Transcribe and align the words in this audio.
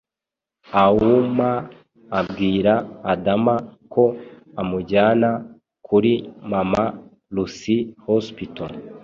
auma 0.83 1.49
abwira 2.19 2.73
adama 3.13 3.55
ko 3.93 4.03
amujyana 4.61 5.29
kuri 5.87 6.11
mama 6.51 6.83
lucy 7.35 7.75
hospital 8.05 8.71